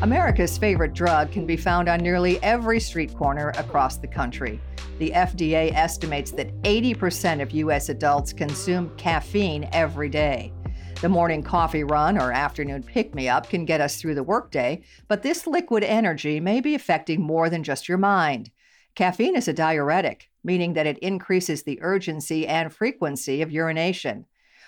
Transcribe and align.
America's 0.00 0.56
favorite 0.56 0.92
drug 0.92 1.32
can 1.32 1.44
be 1.44 1.56
found 1.56 1.88
on 1.88 1.98
nearly 1.98 2.40
every 2.40 2.78
street 2.78 3.12
corner 3.16 3.48
across 3.58 3.96
the 3.96 4.06
country. 4.06 4.60
The 5.00 5.10
FDA 5.10 5.74
estimates 5.74 6.30
that 6.32 6.54
80% 6.62 7.42
of 7.42 7.50
U.S. 7.50 7.88
adults 7.88 8.32
consume 8.32 8.94
caffeine 8.96 9.68
every 9.72 10.08
day. 10.08 10.52
The 11.00 11.08
morning 11.08 11.42
coffee 11.42 11.82
run 11.82 12.16
or 12.16 12.30
afternoon 12.30 12.84
pick 12.84 13.12
me 13.12 13.28
up 13.28 13.50
can 13.50 13.64
get 13.64 13.80
us 13.80 14.00
through 14.00 14.14
the 14.14 14.22
workday, 14.22 14.82
but 15.08 15.24
this 15.24 15.48
liquid 15.48 15.82
energy 15.82 16.38
may 16.38 16.60
be 16.60 16.76
affecting 16.76 17.20
more 17.20 17.50
than 17.50 17.64
just 17.64 17.88
your 17.88 17.98
mind. 17.98 18.52
Caffeine 18.94 19.34
is 19.34 19.48
a 19.48 19.52
diuretic, 19.52 20.30
meaning 20.44 20.74
that 20.74 20.86
it 20.86 20.98
increases 20.98 21.64
the 21.64 21.82
urgency 21.82 22.46
and 22.46 22.72
frequency 22.72 23.42
of 23.42 23.50
urination. 23.50 24.26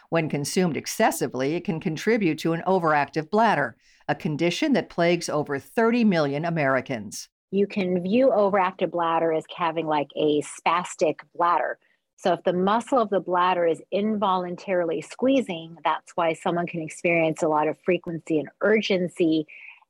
When 0.08 0.28
consumed 0.28 0.76
excessively, 0.76 1.54
it 1.54 1.64
can 1.64 1.78
contribute 1.78 2.38
to 2.40 2.52
an 2.52 2.64
overactive 2.66 3.30
bladder, 3.30 3.76
a 4.10 4.14
condition 4.14 4.72
that 4.72 4.90
plagues 4.90 5.28
over 5.28 5.60
30 5.60 6.02
million 6.02 6.44
Americans. 6.44 7.28
You 7.52 7.68
can 7.68 8.02
view 8.02 8.32
overactive 8.34 8.90
bladder 8.90 9.32
as 9.32 9.44
having 9.56 9.86
like 9.86 10.08
a 10.16 10.42
spastic 10.42 11.20
bladder. 11.34 11.78
So, 12.16 12.32
if 12.32 12.42
the 12.42 12.52
muscle 12.52 12.98
of 12.98 13.08
the 13.08 13.20
bladder 13.20 13.64
is 13.64 13.80
involuntarily 13.92 15.00
squeezing, 15.00 15.76
that's 15.84 16.12
why 16.16 16.34
someone 16.34 16.66
can 16.66 16.82
experience 16.82 17.42
a 17.42 17.48
lot 17.48 17.68
of 17.68 17.78
frequency 17.84 18.40
and 18.40 18.48
urgency. 18.60 19.46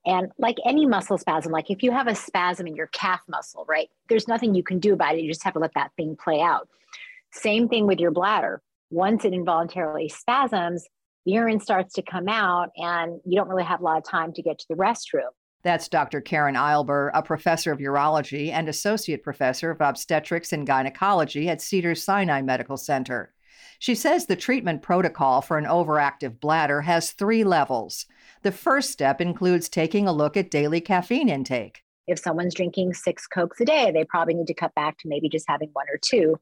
And 0.07 0.31
like 0.39 0.57
any 0.67 0.87
muscle 0.87 1.19
spasm, 1.19 1.51
like 1.51 1.71
if 1.71 1.83
you 1.83 1.91
have 1.91 2.07
a 2.07 2.15
spasm 2.15 2.67
in 2.67 2.77
your 2.77 2.89
calf 2.89 3.21
muscle, 3.27 3.65
right, 3.67 3.89
there's 4.09 4.29
nothing 4.29 4.55
you 4.55 4.63
can 4.63 4.79
do 4.79 4.93
about 4.93 5.15
it. 5.15 5.23
You 5.23 5.31
just 5.31 5.45
have 5.45 5.55
to 5.55 5.59
let 5.59 5.75
that 5.75 5.93
thing 5.97 6.17
play 6.23 6.41
out. 6.41 6.69
Same 7.33 7.69
thing 7.69 7.87
with 7.87 7.99
your 7.99 8.11
bladder. 8.11 8.63
Once 8.91 9.25
it 9.25 9.33
involuntarily 9.33 10.09
spasms, 10.09 10.87
urine 11.25 11.61
starts 11.61 11.95
to 11.95 12.03
come 12.03 12.29
out 12.29 12.71
and 12.77 13.21
you 13.25 13.37
don't 13.37 13.49
really 13.49 13.65
have 13.65 13.81
a 13.81 13.85
lot 13.85 13.99
of 13.99 14.05
time 14.05 14.33
to 14.33 14.43
get 14.43 14.59
to 14.59 14.67
the 14.69 14.75
restroom. 14.75 15.31
That's 15.63 15.89
Dr. 15.89 16.23
Karen 16.23 16.55
Eilber, 16.55 17.11
a 17.13 17.23
professor 17.23 17.71
of 17.71 17.81
urology 17.81 18.51
and 18.51 18.69
associate 18.69 19.23
professor 19.23 19.71
of 19.71 19.81
obstetrics 19.81 20.53
and 20.53 20.67
gynecology 20.67 21.51
at 21.51 21.61
Cedars 21.61 22.03
Sinai 22.03 22.41
Medical 22.41 22.79
Center. 22.79 23.35
She 23.79 23.95
says 23.95 24.27
the 24.27 24.37
treatment 24.37 24.83
protocol 24.83 25.43
for 25.43 25.59
an 25.59 25.67
overactive 25.67 26.41
bladder 26.41 26.83
has 26.83 27.13
three 27.13 27.45
levels. 27.45 28.07
The 28.43 28.53
first 28.53 28.91
step 28.91 29.21
includes 29.21 29.69
taking 29.69 30.07
a 30.07 30.13
look 30.13 30.37
at 30.37 30.51
daily 30.51 30.81
caffeine 30.81 31.29
intake. 31.29 31.83
If 32.07 32.19
someone's 32.19 32.55
drinking 32.55 32.95
six 32.95 33.27
Cokes 33.27 33.61
a 33.61 33.65
day, 33.65 33.91
they 33.91 34.05
probably 34.05 34.35
need 34.35 34.49
to 34.49 34.55
cut 34.55 34.75
back 34.75 34.99
to 34.99 35.09
maybe 35.09 35.29
just 35.29 35.47
having 35.49 35.71
one 35.73 35.87
or 35.93 35.99
two 35.99 36.39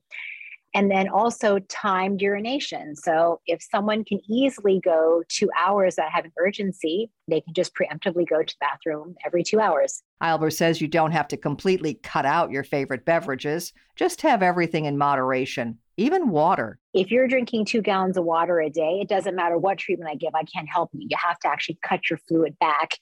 and 0.78 0.92
then 0.92 1.08
also 1.08 1.58
timed 1.68 2.22
urination. 2.22 2.94
So 2.94 3.40
if 3.48 3.60
someone 3.68 4.04
can 4.04 4.20
easily 4.30 4.78
go 4.78 5.24
two 5.28 5.50
hours 5.58 5.94
without 5.96 6.12
having 6.12 6.30
urgency, 6.38 7.10
they 7.26 7.40
can 7.40 7.52
just 7.52 7.74
preemptively 7.74 8.24
go 8.24 8.44
to 8.44 8.46
the 8.46 8.56
bathroom 8.60 9.16
every 9.26 9.42
two 9.42 9.58
hours. 9.58 10.04
Eilber 10.22 10.52
says 10.52 10.80
you 10.80 10.86
don't 10.86 11.10
have 11.10 11.26
to 11.28 11.36
completely 11.36 11.94
cut 11.94 12.24
out 12.24 12.52
your 12.52 12.62
favorite 12.62 13.04
beverages, 13.04 13.72
just 13.96 14.22
have 14.22 14.40
everything 14.40 14.84
in 14.84 14.96
moderation, 14.96 15.78
even 15.96 16.28
water. 16.28 16.78
If 16.94 17.10
you're 17.10 17.26
drinking 17.26 17.64
two 17.64 17.82
gallons 17.82 18.16
of 18.16 18.22
water 18.22 18.60
a 18.60 18.70
day, 18.70 19.00
it 19.02 19.08
doesn't 19.08 19.34
matter 19.34 19.58
what 19.58 19.78
treatment 19.78 20.12
I 20.12 20.14
give, 20.14 20.32
I 20.36 20.44
can't 20.44 20.68
help 20.68 20.90
you. 20.92 21.08
You 21.10 21.16
have 21.20 21.40
to 21.40 21.48
actually 21.48 21.80
cut 21.82 22.08
your 22.08 22.20
fluid 22.28 22.56
back. 22.60 22.92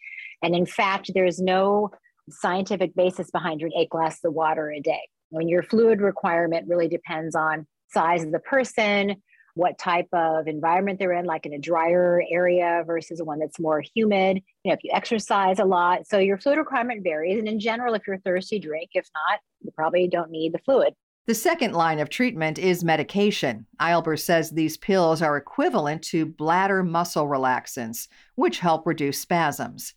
And 0.42 0.54
in 0.54 0.64
fact, 0.64 1.10
there's 1.12 1.40
no 1.40 1.90
scientific 2.30 2.94
basis 2.94 3.30
behind 3.30 3.60
drinking 3.60 3.82
eight 3.82 3.90
glasses 3.90 4.24
of 4.24 4.32
water 4.32 4.72
a 4.72 4.80
day. 4.80 5.02
When 5.30 5.48
your 5.48 5.62
fluid 5.62 6.00
requirement 6.00 6.68
really 6.68 6.88
depends 6.88 7.34
on 7.34 7.66
size 7.88 8.24
of 8.24 8.32
the 8.32 8.38
person, 8.38 9.16
what 9.56 9.78
type 9.78 10.08
of 10.12 10.46
environment 10.48 10.98
they're 10.98 11.12
in, 11.12 11.24
like 11.24 11.46
in 11.46 11.54
a 11.54 11.58
drier 11.58 12.22
area 12.30 12.84
versus 12.86 13.22
one 13.22 13.38
that's 13.38 13.58
more 13.58 13.82
humid. 13.94 14.42
You 14.62 14.70
know, 14.70 14.74
if 14.74 14.84
you 14.84 14.90
exercise 14.92 15.58
a 15.58 15.64
lot, 15.64 16.06
so 16.06 16.18
your 16.18 16.36
fluid 16.36 16.58
requirement 16.58 17.02
varies. 17.02 17.38
And 17.38 17.48
in 17.48 17.58
general, 17.58 17.94
if 17.94 18.02
you're 18.06 18.18
thirsty, 18.18 18.58
drink. 18.58 18.90
If 18.92 19.08
not, 19.14 19.40
you 19.62 19.70
probably 19.74 20.08
don't 20.08 20.30
need 20.30 20.52
the 20.52 20.58
fluid. 20.58 20.92
The 21.26 21.34
second 21.34 21.72
line 21.72 21.98
of 21.98 22.10
treatment 22.10 22.58
is 22.58 22.84
medication. 22.84 23.66
Eilber 23.80 24.20
says 24.20 24.50
these 24.50 24.76
pills 24.76 25.22
are 25.22 25.36
equivalent 25.36 26.02
to 26.04 26.26
bladder 26.26 26.84
muscle 26.84 27.26
relaxants, 27.26 28.08
which 28.36 28.60
help 28.60 28.86
reduce 28.86 29.18
spasms. 29.18 29.94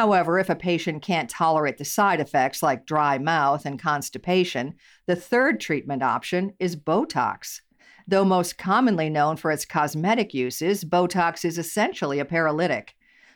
However, 0.00 0.38
if 0.38 0.48
a 0.48 0.56
patient 0.56 1.02
can't 1.02 1.28
tolerate 1.28 1.76
the 1.76 1.84
side 1.84 2.20
effects 2.20 2.62
like 2.62 2.86
dry 2.86 3.18
mouth 3.18 3.66
and 3.66 3.78
constipation, 3.78 4.72
the 5.06 5.14
third 5.14 5.60
treatment 5.60 6.02
option 6.02 6.54
is 6.58 6.74
Botox. 6.74 7.60
Though 8.08 8.24
most 8.24 8.56
commonly 8.56 9.10
known 9.10 9.36
for 9.36 9.50
its 9.50 9.66
cosmetic 9.66 10.32
uses, 10.32 10.86
Botox 10.86 11.44
is 11.44 11.58
essentially 11.58 12.18
a 12.18 12.24
paralytic. 12.24 12.94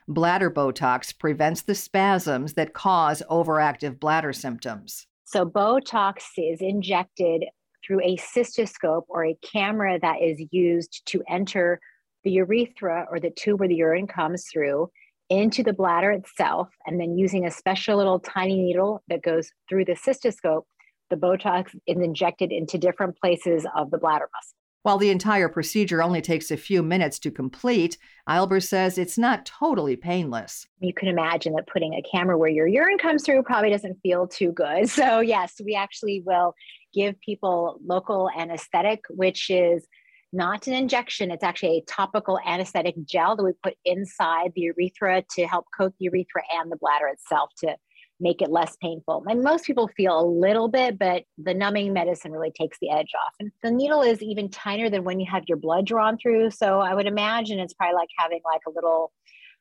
Bladder 0.09 0.51
Botox 0.51 1.13
prevents 1.19 1.61
the 1.61 1.75
spasms 1.75 2.55
that 2.55 2.73
cause 2.73 3.23
overactive 3.31 4.01
bladder 4.01 4.33
symptoms. 4.33 5.07
So, 5.27 5.45
Botox 5.45 6.23
is 6.39 6.63
injected 6.63 7.45
through 7.87 8.01
a 8.01 8.17
cystoscope 8.17 9.05
or 9.09 9.27
a 9.27 9.37
camera 9.43 9.99
that 10.01 10.23
is 10.23 10.43
used 10.51 11.03
to 11.09 11.23
enter 11.29 11.79
the 12.23 12.31
urethra 12.31 13.07
or 13.11 13.21
the 13.21 13.29
tube 13.29 13.61
where 13.61 13.69
the 13.69 13.75
urine 13.75 14.07
comes 14.07 14.47
through 14.51 14.89
into 15.35 15.63
the 15.63 15.73
bladder 15.73 16.11
itself, 16.11 16.69
and 16.87 17.01
then 17.01 17.19
using 17.19 17.47
a 17.47 17.51
special 17.51 17.97
little 17.97 18.21
tiny 18.21 18.61
needle 18.63 19.03
that 19.09 19.23
goes 19.23 19.51
through 19.69 19.85
the 19.85 19.93
cystoscope, 19.95 20.63
the 21.11 21.17
Botox 21.17 21.75
is 21.87 21.99
injected 21.99 22.53
into 22.53 22.79
different 22.79 23.17
places 23.19 23.67
of 23.77 23.91
the 23.91 23.99
bladder 23.99 24.29
muscle. 24.35 24.57
While 24.83 24.99
the 24.99 25.09
entire 25.09 25.49
procedure 25.49 26.03
only 26.03 26.21
takes 26.21 26.51
a 26.51 26.59
few 26.59 26.83
minutes 26.83 27.19
to 27.21 27.31
complete, 27.31 27.97
Eilber 28.29 28.63
says 28.63 28.99
it's 28.99 29.17
not 29.17 29.47
totally 29.47 29.97
painless. 29.97 30.67
You 30.81 30.93
can 30.93 31.09
imagine 31.09 31.55
that 31.55 31.67
putting 31.67 31.95
a 31.95 32.03
camera 32.03 32.37
where 32.37 32.51
your 32.51 32.67
urine 32.67 32.99
comes 32.99 33.25
through 33.25 33.45
probably 33.45 33.71
doesn't 33.71 33.99
feel 34.03 34.27
too 34.29 34.53
good. 34.53 34.89
So, 34.95 35.21
yes, 35.21 35.55
we 35.65 35.75
actually 35.75 36.23
will 36.27 36.55
give 36.93 37.19
people 37.21 37.81
local 37.85 38.29
anesthetic, 38.37 39.05
which 39.09 39.49
is 39.49 39.87
not 40.35 40.67
an 40.67 40.75
injection. 40.75 41.31
It's 41.31 41.45
actually 41.45 41.79
a 41.79 41.91
topical 41.91 42.39
anesthetic 42.47 42.95
gel 43.05 43.37
that 43.37 43.45
we 43.45 43.53
put 43.63 43.75
inside 43.85 44.53
the 44.55 44.63
urethra 44.63 45.23
to 45.37 45.47
help 45.47 45.67
coat 45.77 45.95
the 45.99 46.07
urethra 46.07 46.43
and 46.53 46.71
the 46.71 46.77
bladder 46.77 47.07
itself 47.07 47.51
to 47.59 47.77
make 48.21 48.43
it 48.43 48.51
less 48.51 48.77
painful. 48.81 49.25
And 49.27 49.43
most 49.43 49.65
people 49.65 49.89
feel 49.89 50.21
a 50.21 50.27
little 50.27 50.69
bit, 50.69 50.99
but 50.99 51.25
the 51.39 51.55
numbing 51.55 51.93
medicine 51.93 52.33
really 52.33 52.53
takes 52.53 52.79
the 52.81 52.91
edge 52.91 53.11
off. 53.27 53.35
And 53.41 53.51
the 53.63 53.71
needle 53.71 54.03
is 54.03 54.23
even 54.23 54.51
tinier 54.51 54.91
than 54.91 55.05
when 55.05 55.21
you 55.21 55.27
have 55.31 55.45
your 55.49 55.59
blood 55.59 55.87
drawn 55.87 56.17
through. 56.19 56.51
So 56.51 56.81
I 56.81 56.95
would 56.95 57.07
imagine 57.07 57.59
it's 57.59 57.75
probably 57.75 57.97
like 57.97 58.09
having 58.19 58.41
like 58.45 58.61
a 58.67 58.71
little 58.71 59.13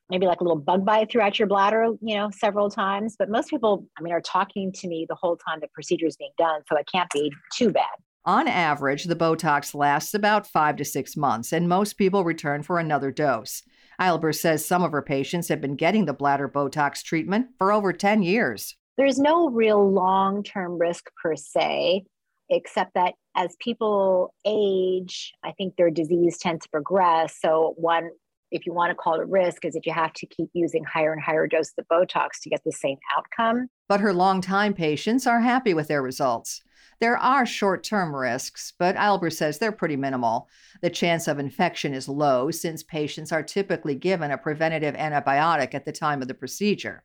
maybe 0.10 0.28
like 0.28 0.42
a 0.42 0.44
little 0.44 0.60
bug 0.60 0.86
bite 0.86 1.10
throughout 1.10 1.40
your 1.40 1.48
bladder, 1.48 1.88
you 2.02 2.16
know, 2.16 2.30
several 2.30 2.70
times. 2.70 3.16
But 3.18 3.30
most 3.30 3.50
people, 3.50 3.88
I 3.98 4.02
mean, 4.02 4.14
are 4.14 4.22
talking 4.22 4.72
to 4.74 4.88
me 4.88 5.06
the 5.08 5.16
whole 5.16 5.38
time 5.38 5.60
the 5.62 5.70
procedure 5.74 6.06
is 6.06 6.18
being 6.18 6.34
done. 6.38 6.62
So 6.70 6.78
it 6.78 6.88
can't 6.94 7.10
be 7.12 7.32
too 7.56 7.72
bad. 7.72 7.86
On 8.26 8.48
average, 8.48 9.04
the 9.04 9.18
Botox 9.18 9.76
lasts 9.76 10.14
about 10.14 10.48
five 10.48 10.78
to 10.78 10.86
six 10.86 11.18
months, 11.18 11.52
and 11.52 11.68
most 11.68 11.98
people 11.98 12.24
return 12.24 12.64
for 12.64 12.80
another 12.80 13.12
dose. 13.12 13.64
Eilber 14.00 14.34
says 14.34 14.66
some 14.66 14.82
of 14.82 14.94
her 14.94 15.02
patients 15.02 15.50
have 15.50 15.60
been 15.60 15.76
getting 15.76 16.06
the 16.06 16.14
bladder 16.14 16.48
Botox 16.48 17.04
treatment 17.04 17.48
for 17.58 17.74
over 17.74 17.92
10 17.92 18.24
years. 18.24 18.78
There's 18.98 19.20
no 19.20 19.50
real 19.50 19.92
long 19.92 20.42
term 20.42 20.78
risk 20.80 21.10
per 21.22 21.36
se, 21.36 22.06
except 22.50 22.94
that 22.94 23.16
as 23.36 23.58
people 23.60 24.34
age, 24.46 25.34
I 25.44 25.52
think 25.52 25.76
their 25.76 25.90
disease 25.90 26.38
tends 26.38 26.64
to 26.64 26.70
progress. 26.70 27.38
So, 27.42 27.74
one, 27.76 28.10
if 28.52 28.66
you 28.66 28.74
want 28.74 28.92
to 28.92 28.96
call 28.96 29.20
it 29.20 29.28
risk, 29.28 29.66
is 29.66 29.74
that 29.74 29.86
you 29.86 29.92
have 29.92 30.14
to 30.14 30.28
keep 30.28 30.48
using 30.54 30.86
higher 30.86 31.12
and 31.12 31.22
higher 31.22 31.46
doses 31.46 31.74
of 31.78 31.86
Botox 31.92 32.40
to 32.44 32.50
get 32.50 32.62
the 32.64 32.72
same 32.72 32.98
outcome. 33.18 33.68
But 33.90 34.00
her 34.00 34.14
long-time 34.14 34.76
patients 34.76 35.28
are 35.28 35.42
happy 35.42 35.74
with 35.74 35.90
their 35.90 36.02
results. 36.02 36.62
There 37.04 37.18
are 37.18 37.46
short 37.46 37.84
term 37.84 38.16
risks, 38.16 38.72
but 38.80 38.96
Eilber 38.96 39.30
says 39.30 39.60
they're 39.60 39.74
pretty 39.74 39.98
minimal. 39.98 40.48
The 40.80 40.90
chance 40.90 41.28
of 41.28 41.38
infection 41.38 41.94
is 41.94 42.08
low 42.08 42.50
since 42.50 42.82
patients 42.82 43.34
are 43.34 43.44
typically 43.44 43.94
given 43.94 44.32
a 44.32 44.38
preventative 44.38 44.96
antibiotic 44.96 45.74
at 45.74 45.84
the 45.84 45.92
time 45.92 46.22
of 46.22 46.30
the 46.30 46.34
procedure. 46.34 47.04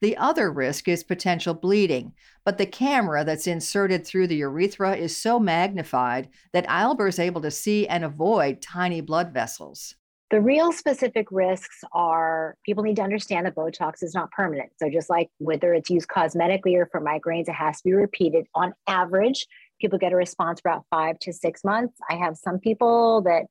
The 0.00 0.16
other 0.18 0.52
risk 0.52 0.86
is 0.86 1.02
potential 1.02 1.52
bleeding, 1.52 2.12
but 2.44 2.58
the 2.58 2.66
camera 2.66 3.24
that's 3.24 3.48
inserted 3.48 4.06
through 4.06 4.28
the 4.28 4.36
urethra 4.36 4.94
is 4.94 5.16
so 5.16 5.40
magnified 5.40 6.28
that 6.52 6.68
Eilber 6.68 7.08
is 7.08 7.18
able 7.18 7.40
to 7.40 7.50
see 7.50 7.88
and 7.88 8.04
avoid 8.04 8.62
tiny 8.62 9.00
blood 9.00 9.34
vessels. 9.34 9.96
The 10.30 10.40
real 10.40 10.70
specific 10.70 11.26
risks 11.32 11.82
are 11.92 12.56
people 12.64 12.84
need 12.84 12.96
to 12.96 13.02
understand 13.02 13.46
that 13.46 13.56
Botox 13.56 14.02
is 14.02 14.14
not 14.14 14.30
permanent. 14.30 14.70
So, 14.76 14.88
just 14.88 15.10
like 15.10 15.28
whether 15.38 15.74
it's 15.74 15.90
used 15.90 16.08
cosmetically 16.08 16.76
or 16.76 16.86
for 16.86 17.00
migraines, 17.00 17.48
it 17.48 17.54
has 17.54 17.78
to 17.78 17.82
be 17.84 17.94
repeated. 17.94 18.46
On 18.54 18.72
average, 18.86 19.46
people 19.80 19.98
get 19.98 20.12
a 20.12 20.16
response 20.16 20.60
about 20.60 20.84
five 20.88 21.18
to 21.22 21.32
six 21.32 21.64
months. 21.64 21.98
I 22.08 22.14
have 22.14 22.36
some 22.36 22.60
people 22.60 23.22
that 23.22 23.46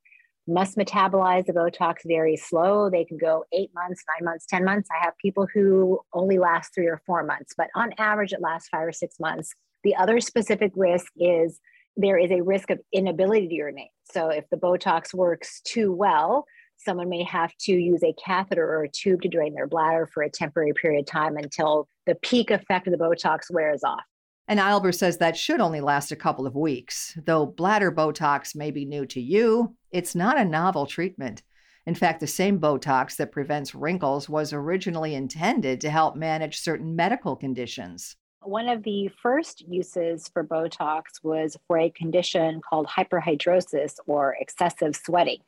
must 0.48 0.78
metabolize 0.78 1.46
the 1.46 1.54
Botox 1.54 1.98
very 2.06 2.38
slow. 2.38 2.90
They 2.90 3.04
can 3.04 3.18
go 3.18 3.44
eight 3.52 3.72
months, 3.76 4.02
nine 4.18 4.26
months, 4.26 4.46
10 4.48 4.64
months. 4.64 4.90
I 4.90 5.04
have 5.04 5.14
people 5.22 5.48
who 5.54 6.00
only 6.14 6.40
last 6.40 6.74
three 6.74 6.88
or 6.88 7.02
four 7.06 7.24
months, 7.24 7.54
but 7.58 7.68
on 7.76 7.92
average, 7.98 8.32
it 8.32 8.42
lasts 8.42 8.70
five 8.70 8.88
or 8.88 8.94
six 8.94 9.20
months. 9.20 9.52
The 9.84 9.96
other 9.96 10.22
specific 10.22 10.72
risk 10.76 11.12
is 11.18 11.60
there 11.98 12.18
is 12.18 12.32
a 12.32 12.42
risk 12.42 12.70
of 12.70 12.80
inability 12.94 13.50
to 13.50 13.54
urinate. 13.54 13.92
So, 14.12 14.30
if 14.30 14.46
the 14.50 14.58
Botox 14.58 15.14
works 15.14 15.62
too 15.66 15.92
well, 15.94 16.46
someone 16.80 17.10
may 17.10 17.24
have 17.24 17.54
to 17.62 17.74
use 17.74 18.04
a 18.04 18.14
catheter 18.14 18.66
or 18.66 18.84
a 18.84 18.90
tube 18.90 19.22
to 19.22 19.30
drain 19.30 19.54
their 19.54 19.68
bladder 19.68 20.08
for 20.14 20.24
a 20.24 20.30
temporary 20.30 20.74
period 20.74 21.02
of 21.02 21.06
time 21.06 21.38
until 21.38 21.88
the 22.06 22.16
peak 22.16 22.52
effect 22.52 22.88
of 22.88 22.92
the 22.92 23.04
Botox 23.04 23.52
wears 23.52 23.84
off. 23.84 24.04
And 24.48 24.60
Eilber 24.60 24.96
says 24.96 25.18
that 25.18 25.38
should 25.38 25.60
only 25.60 25.80
last 25.80 26.12
a 26.12 26.16
couple 26.16 26.48
of 26.48 26.56
weeks. 26.56 27.16
Though 27.26 27.46
bladder 27.46 27.92
Botox 27.92 28.56
may 28.56 28.72
be 28.72 28.84
new 28.84 29.06
to 29.08 29.22
you, 29.22 29.76
it's 29.92 30.16
not 30.16 30.40
a 30.40 30.46
novel 30.46 30.88
treatment. 30.88 31.44
In 31.86 31.94
fact, 31.96 32.20
the 32.20 32.28
same 32.28 32.60
Botox 32.60 33.16
that 33.18 33.32
prevents 33.32 33.76
wrinkles 33.76 34.28
was 34.28 34.54
originally 34.54 35.14
intended 35.14 35.82
to 35.82 35.90
help 35.90 36.16
manage 36.16 36.60
certain 36.60 36.96
medical 36.96 37.36
conditions. 37.36 38.16
One 38.42 38.70
of 38.70 38.84
the 38.84 39.10
first 39.22 39.62
uses 39.68 40.30
for 40.30 40.44
Botox 40.44 41.04
was 41.24 41.58
for 41.68 41.78
a 41.78 41.90
condition 41.90 42.62
called 42.62 42.88
hyperhidrosis 42.88 43.96
or 44.08 44.36
excessive 44.40 44.96
sweating. 44.96 45.40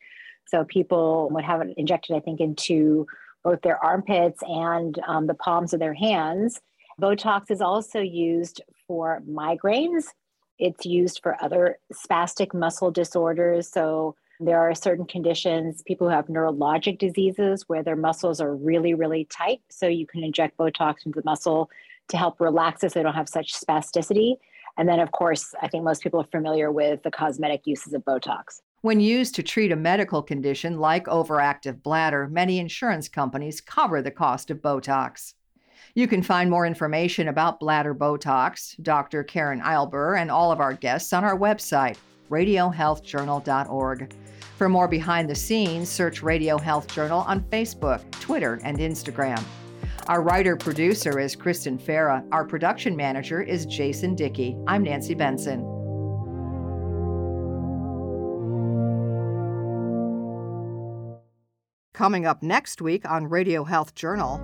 So 0.48 0.66
people 0.66 1.30
would 1.32 1.44
have 1.44 1.62
it 1.62 1.74
injected, 1.78 2.16
I 2.16 2.20
think, 2.20 2.40
into 2.40 3.08
both 3.44 3.62
their 3.62 3.84
armpits 3.84 4.40
and 4.44 5.00
um, 5.08 5.28
the 5.28 5.34
palms 5.34 5.74
of 5.74 5.80
their 5.80 5.94
hands. 5.94 6.60
Botox 7.02 7.50
is 7.50 7.62
also 7.62 8.00
used 8.00 8.62
for 8.88 9.22
migraines. 9.28 10.04
It's 10.60 10.86
used 10.86 11.22
for 11.24 11.42
other 11.42 11.78
spastic 11.94 12.54
muscle 12.54 12.92
disorders. 12.92 13.68
So 13.68 14.16
there 14.40 14.60
are 14.60 14.76
certain 14.76 15.06
conditions, 15.06 15.84
people 15.84 16.08
who 16.08 16.14
have 16.14 16.28
neurologic 16.28 16.98
diseases 16.98 17.64
where 17.68 17.84
their 17.84 17.96
muscles 17.96 18.42
are 18.42 18.56
really, 18.56 18.94
really 18.94 19.26
tight. 19.26 19.62
So 19.70 19.88
you 19.88 20.06
can 20.06 20.24
inject 20.24 20.58
Botox 20.58 21.06
into 21.06 21.22
the 21.22 21.26
muscle 21.26 21.70
to 22.10 22.18
help 22.18 22.42
relax 22.42 22.84
it 22.84 22.92
so 22.92 23.00
they 23.00 23.04
don't 23.04 23.14
have 23.14 23.30
such 23.30 23.54
spasticity. 23.54 24.36
And 24.78 24.88
then, 24.88 25.00
of 25.00 25.12
course, 25.12 25.54
I 25.62 25.68
think 25.68 25.84
most 25.84 26.02
people 26.02 26.22
are 26.22 26.28
familiar 26.32 26.72
with 26.72 27.04
the 27.04 27.12
cosmetic 27.12 27.62
uses 27.66 27.94
of 27.94 28.04
Botox. 28.04 28.62
When 28.84 29.00
used 29.00 29.36
to 29.36 29.44
treat 29.44 29.72
a 29.72 29.76
medical 29.76 30.24
condition 30.24 30.80
like 30.80 31.06
overactive 31.06 31.84
bladder, 31.84 32.28
many 32.28 32.58
insurance 32.58 33.08
companies 33.08 33.62
cover 33.62 34.02
the 34.02 34.10
cost 34.10 34.50
of 34.50 34.58
Botox. 34.58 35.36
You 35.94 36.08
can 36.08 36.24
find 36.24 36.50
more 36.50 36.66
information 36.66 37.28
about 37.28 37.60
bladder 37.60 37.94
Botox, 37.94 38.82
Dr. 38.82 39.24
Karen 39.24 39.62
Eilber, 39.62 40.20
and 40.20 40.32
all 40.32 40.52
of 40.52 40.60
our 40.60 40.74
guests 40.74 41.14
on 41.14 41.24
our 41.24 41.38
website, 41.38 41.98
radiohealthjournal.org. 42.32 44.14
For 44.58 44.68
more 44.68 44.88
behind 44.88 45.30
the 45.30 45.36
scenes, 45.36 45.88
search 45.88 46.24
Radio 46.24 46.58
Health 46.58 46.88
Journal 46.88 47.20
on 47.28 47.42
Facebook, 47.42 48.10
Twitter, 48.20 48.60
and 48.64 48.80
Instagram. 48.80 49.44
Our 50.08 50.24
writer 50.24 50.58
producer 50.58 51.20
is 51.20 51.36
Kristen 51.36 51.78
Farah. 51.78 52.28
Our 52.32 52.46
production 52.46 52.96
manager 52.96 53.44
is 53.44 53.68
Jason 53.68 54.16
Dickey. 54.16 54.58
I'm 54.66 54.82
Nancy 54.82 55.14
Benson. 55.14 55.81
Coming 62.02 62.26
up 62.26 62.42
next 62.42 62.82
week 62.82 63.08
on 63.08 63.28
Radio 63.28 63.64
Health 63.64 63.94
Journal. 63.94 64.42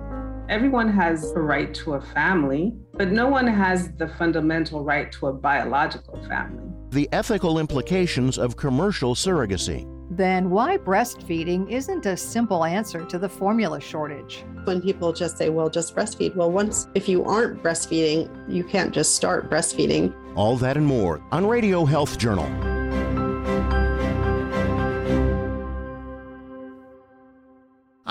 Everyone 0.48 0.88
has 0.92 1.32
a 1.32 1.40
right 1.40 1.74
to 1.74 1.94
a 1.94 2.00
family, 2.00 2.72
but 2.92 3.10
no 3.10 3.26
one 3.26 3.48
has 3.48 3.90
the 3.96 4.06
fundamental 4.06 4.84
right 4.84 5.10
to 5.10 5.26
a 5.26 5.32
biological 5.32 6.24
family. 6.28 6.62
The 6.90 7.08
ethical 7.10 7.58
implications 7.58 8.38
of 8.38 8.56
commercial 8.56 9.16
surrogacy. 9.16 9.88
Then 10.08 10.50
why 10.50 10.78
breastfeeding 10.78 11.68
isn't 11.68 12.06
a 12.06 12.16
simple 12.16 12.64
answer 12.64 13.04
to 13.06 13.18
the 13.18 13.28
formula 13.28 13.80
shortage? 13.80 14.44
When 14.62 14.80
people 14.80 15.12
just 15.12 15.36
say, 15.36 15.50
well, 15.50 15.68
just 15.68 15.96
breastfeed, 15.96 16.36
well, 16.36 16.52
once 16.52 16.86
if 16.94 17.08
you 17.08 17.24
aren't 17.24 17.60
breastfeeding, 17.60 18.30
you 18.48 18.62
can't 18.62 18.94
just 18.94 19.16
start 19.16 19.50
breastfeeding. 19.50 20.14
All 20.36 20.56
that 20.58 20.76
and 20.76 20.86
more 20.86 21.20
on 21.32 21.44
Radio 21.44 21.84
Health 21.84 22.18
Journal. 22.18 22.77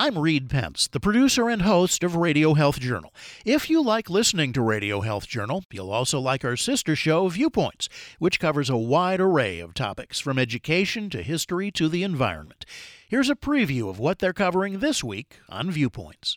I'm 0.08 0.18
Reed 0.18 0.48
Pence, 0.48 0.88
the 0.88 1.00
producer 1.00 1.50
and 1.50 1.60
host 1.60 2.02
of 2.02 2.16
Radio 2.16 2.54
Health 2.54 2.80
Journal. 2.80 3.12
If 3.44 3.68
you 3.68 3.82
like 3.82 4.08
listening 4.08 4.54
to 4.54 4.62
Radio 4.62 5.02
Health 5.02 5.28
Journal, 5.28 5.64
you'll 5.70 5.90
also 5.90 6.18
like 6.18 6.46
our 6.46 6.56
sister 6.56 6.96
show, 6.96 7.28
Viewpoints, 7.28 7.90
which 8.18 8.40
covers 8.40 8.70
a 8.70 8.76
wide 8.78 9.20
array 9.20 9.60
of 9.60 9.74
topics 9.74 10.18
from 10.18 10.38
education 10.38 11.10
to 11.10 11.22
history 11.22 11.70
to 11.72 11.90
the 11.90 12.04
environment. 12.04 12.64
Here's 13.06 13.28
a 13.28 13.34
preview 13.34 13.90
of 13.90 13.98
what 13.98 14.18
they're 14.18 14.32
covering 14.32 14.78
this 14.78 15.04
week 15.04 15.40
on 15.50 15.70
Viewpoints. 15.70 16.36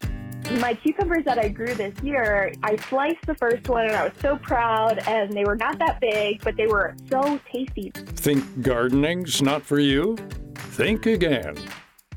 My 0.59 0.73
cucumbers 0.73 1.23
that 1.23 1.39
I 1.39 1.47
grew 1.47 1.73
this 1.73 1.97
year, 2.03 2.51
I 2.63 2.75
sliced 2.75 3.25
the 3.25 3.35
first 3.35 3.69
one 3.69 3.85
and 3.85 3.95
I 3.95 4.03
was 4.03 4.13
so 4.21 4.35
proud, 4.35 4.99
and 5.07 5.31
they 5.31 5.45
were 5.45 5.55
not 5.55 5.79
that 5.79 6.01
big, 6.01 6.43
but 6.43 6.57
they 6.57 6.67
were 6.67 6.93
so 7.09 7.39
tasty. 7.49 7.91
Think 7.95 8.63
gardening's 8.63 9.41
not 9.41 9.61
for 9.61 9.79
you? 9.79 10.17
Think 10.55 11.05
again. 11.05 11.55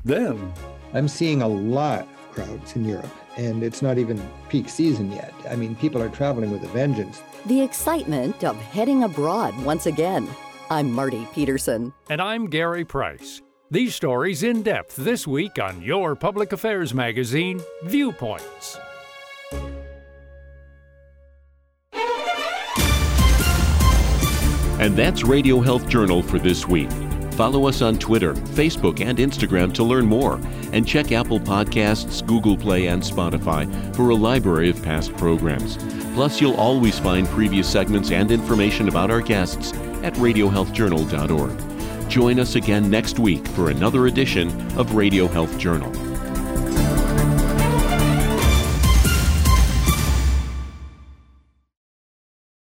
Then 0.03 0.53
I'm 0.95 1.09
seeing 1.09 1.41
a 1.41 1.47
lot 1.47 2.03
of 2.03 2.31
crowds 2.31 2.77
in 2.77 2.85
Europe, 2.85 3.11
and 3.35 3.63
it's 3.63 3.81
not 3.81 3.97
even 3.97 4.17
peak 4.47 4.69
season 4.69 5.11
yet. 5.11 5.33
I 5.49 5.57
mean, 5.57 5.75
people 5.75 6.01
are 6.01 6.07
traveling 6.07 6.51
with 6.51 6.63
a 6.63 6.69
vengeance. 6.69 7.21
The 7.47 7.61
excitement 7.61 8.45
of 8.45 8.55
heading 8.55 9.03
abroad 9.03 9.61
once 9.65 9.87
again. 9.87 10.25
I'm 10.69 10.89
Marty 10.89 11.27
Peterson. 11.33 11.93
And 12.09 12.21
I'm 12.21 12.49
Gary 12.49 12.85
Price. 12.85 13.41
These 13.69 13.93
stories 13.93 14.41
in 14.43 14.61
depth 14.61 14.95
this 14.95 15.27
week 15.27 15.59
on 15.59 15.81
your 15.81 16.15
public 16.15 16.53
affairs 16.53 16.93
magazine, 16.93 17.61
Viewpoints. 17.83 18.77
And 24.79 24.95
that's 24.95 25.23
Radio 25.25 25.59
Health 25.59 25.89
Journal 25.89 26.23
for 26.23 26.39
this 26.39 26.65
week. 26.65 26.89
Follow 27.35 27.67
us 27.67 27.81
on 27.81 27.99
Twitter, 27.99 28.33
Facebook, 28.33 29.01
and 29.05 29.17
Instagram 29.17 29.73
to 29.73 29.83
learn 29.83 30.05
more. 30.05 30.39
And 30.75 30.85
check 30.85 31.11
Apple 31.11 31.39
Podcasts, 31.39 32.23
Google 32.25 32.57
Play, 32.57 32.87
and 32.87 33.01
Spotify 33.01 33.65
for 33.95 34.09
a 34.09 34.15
library 34.15 34.69
of 34.69 34.83
past 34.83 35.15
programs. 35.15 35.77
Plus, 36.13 36.39
you'll 36.41 36.55
always 36.55 36.99
find 36.99 37.27
previous 37.29 37.67
segments 37.67 38.11
and 38.11 38.29
information 38.29 38.89
about 38.89 39.09
our 39.09 39.21
guests 39.21 39.73
at 40.03 40.13
radiohealthjournal.org. 40.15 42.09
Join 42.09 42.39
us 42.39 42.55
again 42.55 42.89
next 42.89 43.19
week 43.19 43.47
for 43.47 43.71
another 43.71 44.07
edition 44.07 44.49
of 44.77 44.95
Radio 44.95 45.27
Health 45.27 45.57
Journal. 45.57 46.14